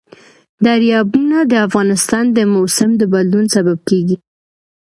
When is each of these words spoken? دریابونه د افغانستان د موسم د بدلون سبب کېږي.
دریابونه 0.65 1.37
د 1.51 1.53
افغانستان 1.67 2.25
د 2.37 2.39
موسم 2.53 2.89
د 2.97 3.01
بدلون 3.13 3.45
سبب 3.55 3.77
کېږي. 3.89 4.17